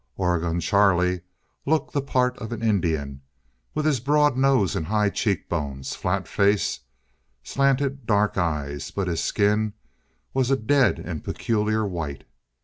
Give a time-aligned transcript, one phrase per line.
[0.17, 1.21] Oregon Charlie
[1.63, 3.21] looked the part of an Indian,
[3.75, 6.79] with his broad nose and high cheekbones, flat face,
[7.43, 9.73] slanted dark eyes; but his skin
[10.33, 12.23] was a dead and peculiar white.